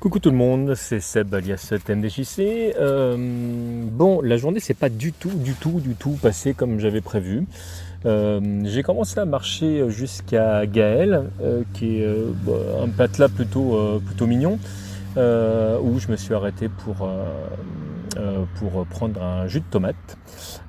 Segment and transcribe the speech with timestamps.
[0.00, 2.76] Coucou tout le monde, c'est Seb alias TMDJC.
[2.78, 7.00] Euh, bon, la journée s'est pas du tout, du tout, du tout passée comme j'avais
[7.00, 7.46] prévu.
[8.06, 12.08] Euh, j'ai commencé à marcher jusqu'à Gaël, euh, qui est
[12.46, 12.52] bah,
[12.84, 14.60] un patelat plutôt, plutôt mignon,
[15.16, 17.24] où je me suis arrêté pour euh,
[18.56, 20.18] pour prendre un jus de tomate.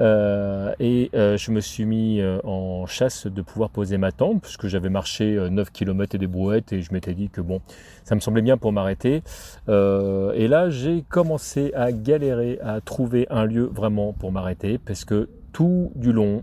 [0.00, 4.66] Euh, et euh, je me suis mis en chasse de pouvoir poser ma tente, puisque
[4.66, 7.60] j'avais marché 9 km et des brouettes, et je m'étais dit que bon,
[8.04, 9.22] ça me semblait bien pour m'arrêter.
[9.68, 15.28] et là, j'ai commencé à galérer à trouver un lieu vraiment pour m'arrêter, parce que
[15.52, 16.42] tout du long,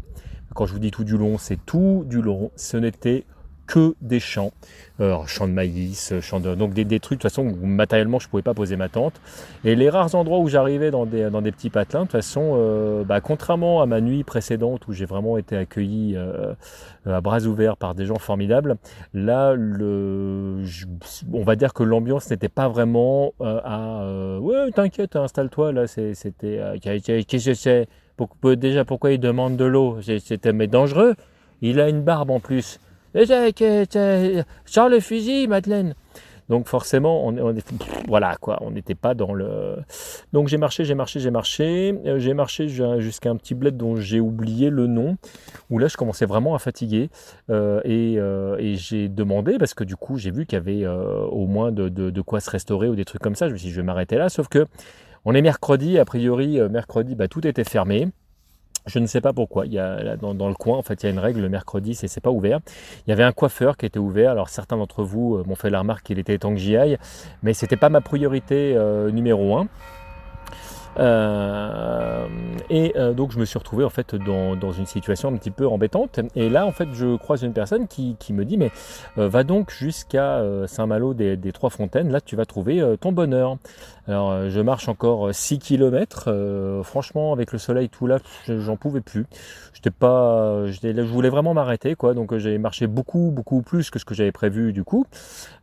[0.54, 3.26] quand je vous dis tout du long, c'est tout du long, ce n'était
[3.72, 4.52] que des champs,
[5.00, 8.28] euh, champs de maïs, champs de, donc des, trucs de toute façon où matériellement je
[8.28, 9.14] pouvais pas poser ma tente.
[9.64, 12.56] Et les rares endroits où j'arrivais dans des, dans des petits patelins, de toute façon,
[12.58, 16.54] euh, bah, contrairement à ma nuit précédente où j'ai vraiment été accueilli euh,
[17.06, 18.76] à bras ouverts par des gens formidables,
[19.14, 20.64] là, le,
[21.32, 27.46] on va dire que l'ambiance n'était pas vraiment à ouais t'inquiète, installe-toi là, c'était qu'est-ce
[27.46, 27.88] que c'est
[28.58, 31.16] déjà pourquoi il demande de l'eau, c'était mais dangereux.
[31.62, 32.80] Il a une barbe en plus.
[34.66, 35.96] Sors le fusil, Madeleine.
[36.52, 37.56] Donc forcément, on, on
[38.10, 39.78] voilà quoi, on n'était pas dans le.
[40.34, 43.96] Donc j'ai marché, j'ai marché, j'ai marché, euh, j'ai marché jusqu'à un petit bled dont
[43.96, 45.16] j'ai oublié le nom.
[45.70, 47.10] Où là, je commençais vraiment à fatiguer
[47.50, 51.48] euh, euh, et, j'ai demandé parce que du coup, j'ai vu qu'il y avait au
[51.48, 53.48] moins de, de, quoi se restaurer ou des trucs comme ça.
[53.48, 54.28] Je me suis dit, je vais m'arrêter là.
[54.28, 54.68] Sauf que
[55.24, 58.10] on est mercredi, a priori mercredi, bah, tout était fermé.
[58.86, 59.66] Je ne sais pas pourquoi.
[59.66, 61.94] Il y a, dans, le coin, en fait, il y a une règle le mercredi,
[61.94, 62.60] c'est pas ouvert.
[63.06, 64.32] Il y avait un coiffeur qui était ouvert.
[64.32, 66.98] Alors certains d'entre vous euh, m'ont fait la remarque qu'il était temps que j'y aille,
[67.44, 69.68] mais c'était pas ma priorité euh, numéro un.
[71.00, 72.28] Euh,
[72.70, 76.20] et donc je me suis retrouvé en fait dans, une situation un petit peu embêtante.
[76.36, 78.72] Et là en fait je croise une personne qui, qui me dit mais
[79.16, 83.58] va donc jusqu'à Saint-Malo des, Trois Fontaines, là tu vas trouver ton bonheur.
[84.12, 89.26] Alors je marche encore 6 km, franchement avec le soleil tout là j'en pouvais plus.
[90.00, 94.14] Pas, je voulais vraiment m'arrêter quoi, donc j'ai marché beaucoup beaucoup plus que ce que
[94.14, 95.08] j'avais prévu du coup.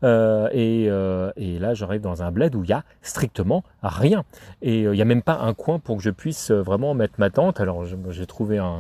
[0.03, 4.25] et, là j'arrive dans un bled où il y a strictement rien.
[4.63, 7.15] Et il y a même pas un coin pour que je puisse euh, vraiment mettre
[7.19, 7.61] ma tente.
[7.61, 8.79] Alors j'ai trouvé un,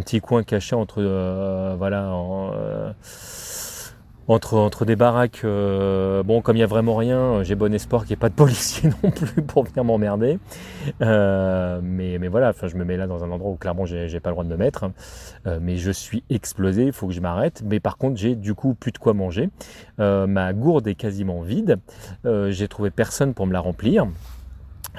[0.00, 2.92] petit coin caché entre euh, voilà euh,
[4.30, 5.42] entre, entre des baraques.
[5.44, 8.34] bon, comme il y a vraiment rien, j'ai bon espoir qu'il n'y ait pas de
[8.34, 10.38] policiers non plus pour venir m'emmerder.
[11.00, 14.30] mais, mais voilà, enfin, je me mets là dans un endroit où clairement j'ai pas
[14.30, 14.90] le droit de me mettre.
[15.60, 17.62] mais je suis explosé, il faut que je m'arrête.
[17.64, 19.50] Mais par contre, j'ai du coup plus de quoi manger.
[19.98, 21.78] ma gourde est quasiment vide.
[22.24, 24.06] j'ai trouvé personne pour me la remplir.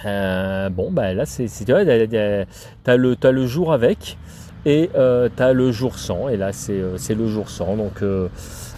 [0.06, 4.18] Euh, bon, bah là, c'est, t'as le, as le jour avec
[4.66, 6.28] et euh, tu as le jour sans.
[6.30, 7.75] Et là, c'est, euh, le jour sans.
[7.75, 8.03] Donc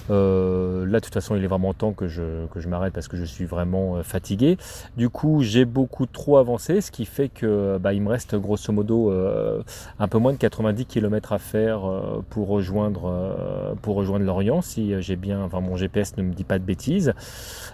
[0.10, 3.18] là, de toute façon, il est vraiment temps que je, que je m'arrête parce que
[3.18, 4.58] je suis vraiment fatigué.
[4.98, 8.72] Du coup, j'ai beaucoup trop avancé, ce qui fait que bah, il me reste grosso
[8.72, 9.12] modo
[10.00, 11.82] un peu moins de 90 km à faire
[12.30, 16.60] pour rejoindre, pour rejoindre l'Orient, si j'ai bien, enfin mon GPS ne me dit pas
[16.60, 17.14] de bêtises.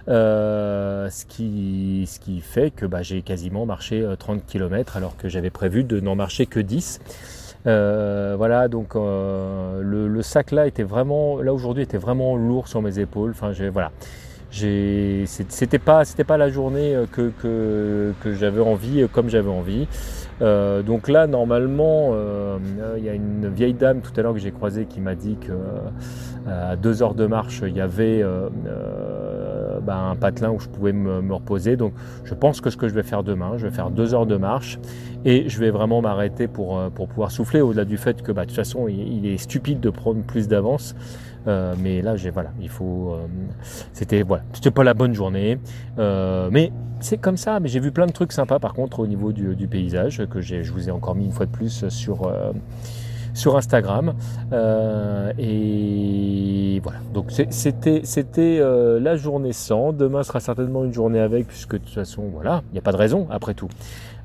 [0.07, 5.49] ce, qui, ce qui fait que bah, j'ai quasiment marché 30 km alors que j'avais
[5.49, 6.99] prévu de n'en marcher que 10.
[7.67, 12.81] Euh, voilà, donc euh, le, sac là était vraiment, là aujourd'hui était vraiment lourd sur
[12.81, 13.31] mes épaules.
[13.31, 13.91] Enfin, j'ai, voilà,
[14.51, 17.31] j'ai, c'était pas, c'était pas la journée euh, que,
[18.21, 19.87] que, j'avais envie, comme j'avais envie.
[20.39, 22.15] donc là, normalement,
[22.97, 25.37] il y a une vieille dame tout à l'heure que j'ai croisée qui m'a dit
[25.37, 25.53] que
[26.49, 28.23] à deux heures de marche, il y avait
[29.89, 31.75] bah, un patelin où je pouvais me, reposer.
[31.75, 34.27] Donc je pense que ce que je vais faire demain, je vais faire deux heures
[34.27, 34.77] de marche
[35.25, 38.43] et je vais vraiment m'arrêter pour, euh, pour pouvoir souffler au-delà du fait que bah,
[38.43, 40.95] de toute façon il, est stupide de prendre plus d'avance.
[41.47, 43.13] Euh, mais là, j'ai voilà, il faut.
[43.13, 43.25] Euh,
[43.91, 45.57] c'était voilà, c'était pas la bonne journée,
[45.97, 47.59] mais c'est comme ça.
[47.59, 50.39] Mais j'ai vu plein de trucs sympas par contre au niveau du, du paysage que
[50.39, 52.31] je vous ai encore mis une fois de plus sur
[53.33, 54.13] sur Instagram.
[54.53, 56.99] Euh, et voilà.
[57.13, 59.93] Donc c'était c'était euh, la journée sans.
[59.93, 62.91] Demain sera certainement une journée avec, puisque de toute façon, voilà, il n'y a pas
[62.91, 63.69] de raison après tout.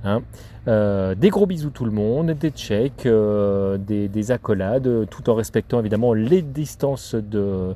[0.04, 0.22] Hein.
[0.66, 6.14] Euh, des gros bisous tout le monde, des checks, des, accolades, tout en respectant évidemment
[6.14, 7.74] les distances de,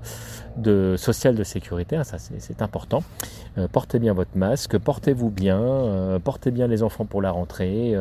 [0.56, 3.02] de sociales de sécurité, hein, ça c'est important.
[3.72, 7.94] portez bien votre masque, portez-vous bien, portez bien les enfants pour la rentrée.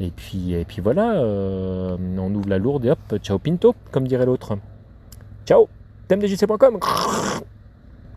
[0.00, 4.08] Et puis, et puis voilà, euh, on ouvre la lourde et hop, ciao pinto, comme
[4.08, 4.58] dirait l'autre.
[5.46, 5.68] Ciao,
[6.08, 6.80] thèmedjc.com